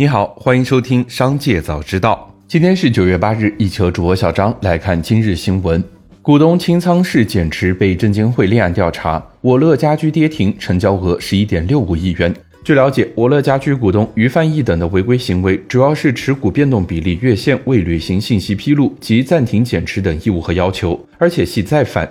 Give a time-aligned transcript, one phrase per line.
[0.00, 2.32] 你好，欢迎收听《商界早知道》。
[2.48, 5.84] 今天是九月八日，一起和主播小张来看今日新闻。
[6.22, 12.34] 股东清仓式减持被证监会立案调查，我乐家居跌停，成交额十一点六五亿元。
[12.64, 22.10] 据了解，我乐家居股东于范义等的违规行为，主要是持股变动比例越线，未履行信息披露及暂停减持等义务和要求，而且系再犯。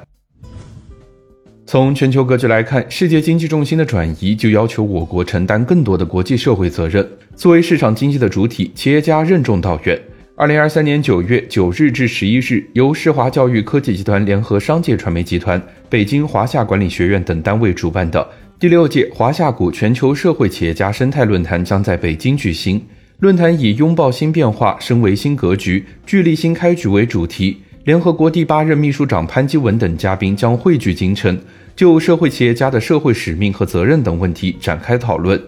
[1.72, 7.08] 从全球格局来看，世界经济重心的转移就要求我国承担更多的国际社会责任。
[7.36, 9.96] 作为市场经济的主体，企业家任重道远。
[10.36, 18.28] 二零二三年九月九日至十一日，由世华教育科技集团联合商界传媒集团、北京华夏管理学院等单位主办的
[18.60, 22.84] 第六届华夏谷全球社会企业家生态论坛将在北京举行。
[23.20, 27.58] 论坛以“拥抱新变化，升为新格局，聚力新开局”为主题。
[27.90, 31.36] 联合国第八任秘书长潘基文等嘉宾将汇聚京城。
[31.76, 35.42] 就社会企业家的社会使命和责任等问题展开讨论。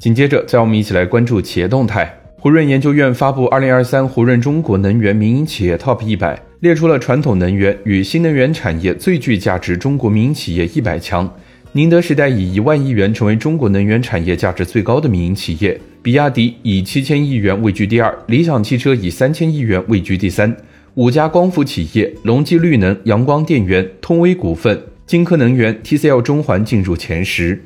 [0.00, 2.12] 紧接着，再我们一起来关注企业动态。
[2.40, 11.32] 胡润研究院发布《二零二三胡润中国能源民营企业 TOP 一百》，列出了传统能源与新能源产业最具价值中国民营企业一百强。
[11.76, 20.56] 宁德时代以一万亿元成为中国能源产业价值最高的民营企业，比亚迪以七千亿元位居第二，理想汽车以三千亿元位居第三。
[20.94, 27.62] 五家光伏企业：隆基绿能、阳光电源、通威股份、金科能源、TCL 中环进入前十。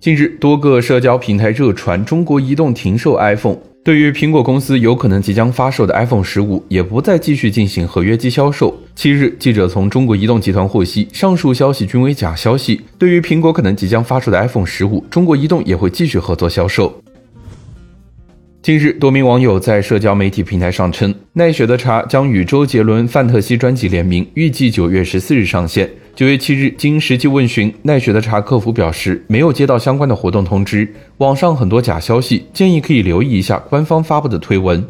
[0.00, 8.72] 近日，多个社交平台热传中国移动停售 iPhone，对于苹果公司有可能即将发售的 iPhone 十五，也不再继续进行合约机销售。
[8.94, 12.80] 七日，记者从中国移动集团获悉，上述消息均为假消息。
[12.96, 17.02] 对于苹果可能即将发售的 iPhone 十五，中国移动也会继续合作销售。
[18.62, 25.90] 近日，多名网友在社交媒体平台上称，奈雪的茶将与周杰伦《范特西》专辑联名，预计九月十四日上线。
[26.14, 34.84] 九月七日，经实际问询，奈雪的茶客服表示没有接到相关的活动通知，网上很多假消息，建议可以留意一下官方发布的推文。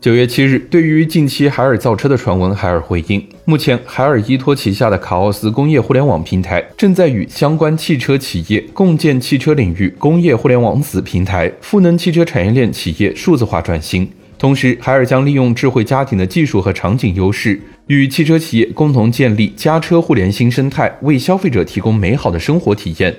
[0.00, 14.06] 九月七日，对于近期海尔造车的传闻，海尔回应：目前，海尔依托旗下的卡奥斯工业互联网平台，正在与相关汽车企业共建汽车领域工业互联网子平台，赋能汽车产业链企业数字化转型。
[14.36, 23.14] 同时，海尔将利用智慧家庭的技术和场景优势，与汽车企业共同建立家车互联新生态，为消费者提供美好的生活体验。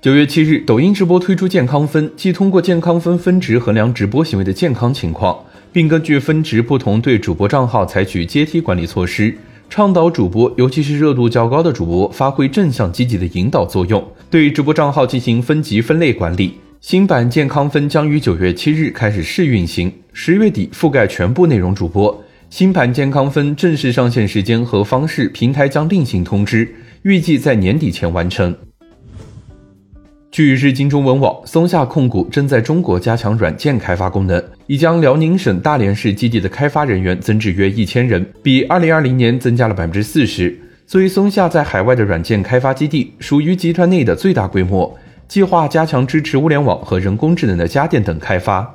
[0.00, 5.36] 九月七日，抖音直播推出健康分，即通过健康分分值衡量直播行为的健康情况，
[5.72, 9.36] 并根据分值不同对主播账号采取阶梯管理措施，
[9.68, 16.54] 倡导主播，尤其是热度较高的主播，发挥正向积极的引导作用，对直播账号进行分级分类管理。
[16.80, 22.24] 新版健康分将于九月七日开始试运行，十月底覆盖全部内容主播。
[22.50, 26.72] 新版健康分正式上线时间和方式，平台将另行通知，
[27.02, 28.56] 预计在年底前完成。
[30.30, 40.56] 据日经中文网，松下控股正在中国加强软件开发功能，已将辽宁省大连市基地的开发人员增至约一千人，比二零二零年增加了百分之四十。
[40.86, 44.96] 作为松下在海外的软件开发基地，属于集团内的最大规模，
[45.28, 48.74] 计划加强支持物联网和人工智能的家电等开发。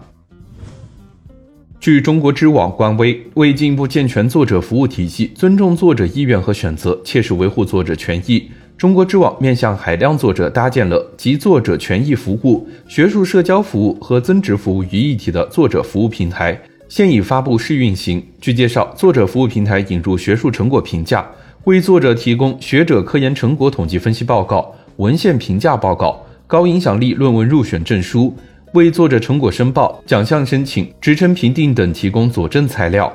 [1.79, 8.51] 据中国知网官微，为进一步健全作者服务体系，尊重作者意愿和选择，切实维护作者权益。
[8.77, 18.23] 中国知网面向海量作者搭建了集作者权益服务、学术社交服务和增值服务于一体的作者服务平台，现已发布试运行。
[18.39, 21.27] 据介绍，作者服务平台引入学术成果评价，
[21.63, 28.35] 为作者提供学者科研成果统计分析报告、文献评价报告、高影响力论文入选证书，
[28.73, 33.11] 为作者成果申报、奖项申请、职称评定等提供佐证材料。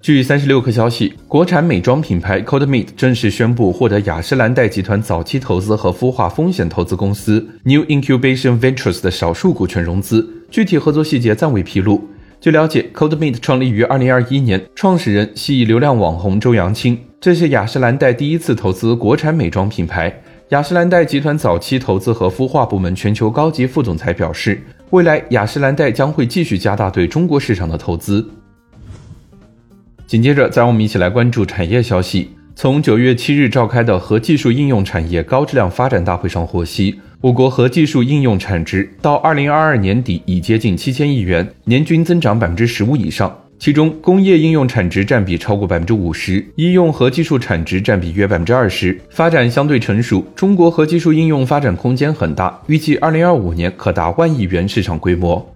[0.00, 12.06] 据三十六氪消息，国产美妆品牌 CodeMeet 正式宣布获得雅诗兰黛集团早期投资和孵化风险投资公司 New Incubation Ventures 的少数股权融资，具体合作细节暂未披露。
[12.38, 20.14] 据了解，CodeMeet 创立于二零二一年，创始人系流量网红周扬青，这是雅诗兰黛第一次投资国产美妆品牌。
[20.50, 24.60] 雅诗兰黛集团早期投资和孵化部门全球高级副总裁表示，
[24.90, 28.28] 未来雅诗兰黛将会继续加大对中国市场的投资。
[30.06, 32.30] 紧接着，再让我们一起来关注产业消息。
[32.54, 43.34] 从九月七日召开的核技术应用产业高质量发展大会上获悉，我国核技术应用产值到二零二二年底已接近七千亿元，年均增长百分之十五以上。
[43.56, 50.22] 其中，工业应用产值占比超过百分之五十，医用核技术产值占比约百分之二十，发展相对成熟。
[50.34, 55.54] 中国核技术应用发展空间很大，预计二零二五年可达万亿元市场规模。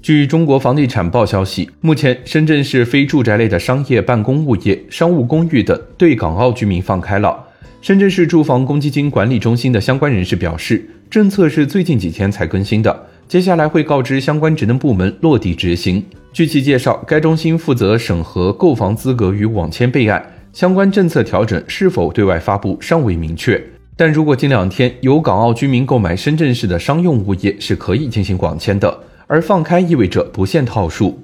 [0.00, 7.44] 据中国房地产报消息，目前深圳市非住宅类的商业办公物业、商务公寓等对港澳居民放开了。
[7.80, 16.04] 深圳市住房公积金管理中心的相关人士表示，政策是最近几天才更新的，接下来会告知相关职能部门落地执行。
[16.34, 23.58] 据其介绍，该中心负责审核购房资格与网签备案，相关政策调整是否对外发布尚未明确。
[23.96, 29.00] 但如果近两天有港澳居民购买深圳市的商用物业，是可以进行网签的。
[29.26, 31.18] 而放开意味着不限套数。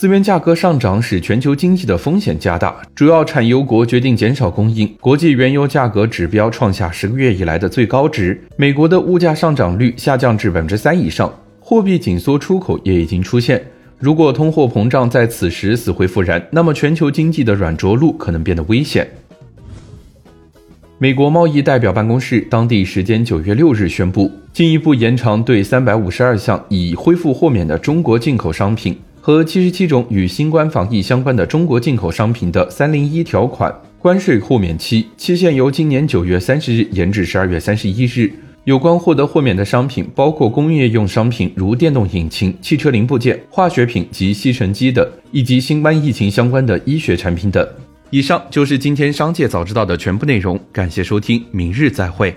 [0.00, 8.42] 资源价格上涨使全球经济的风险加大，主要产油国决定减少供应，国际原油价格指标创下十个月以来的最高值。
[8.56, 11.30] 美国的物价上涨率下降至百分之三以上，
[11.60, 13.62] 货币紧缩出口也已经出现。
[13.98, 19.06] 如果通货膨胀在此时死灰复燃，那么全球经济的软着陆可能变得危险。
[20.96, 38.32] 美国贸易代表办公室当地时间九月六日宣布，进一步延长对三百五十二项已恢复豁免的中国进口商品和七十七种与新冠防疫相关的中国进口商品的三零一条款关税豁免期，期限由今年九月三十日延至十二月三十一日。
[38.64, 47.66] 有关获得豁免的商品包括工业用商品，如电动引擎、汽车零部件、化学品及吸尘机等，以及新冠疫情相关的医学产品等。
[48.10, 52.34] 以上就是今天商界早知道的全部内容，感谢收听，明日再会。